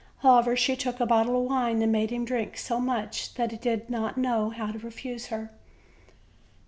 However, 0.23 0.55
she 0.55 0.75
took 0.75 0.99
a 0.99 1.05
bottle 1.05 1.39
of 1.43 1.47
wine, 1.47 1.79
and 1.83 1.91
made 1.91 2.09
him 2.09 2.25
drink 2.25 2.57
so 2.57 2.79
much 2.79 3.35
that 3.35 3.51
he 3.51 3.57
did 3.57 3.87
not 3.87 4.17
know 4.17 4.49
how 4.49 4.71
to 4.71 4.79
refuse 4.79 5.27
her. 5.27 5.51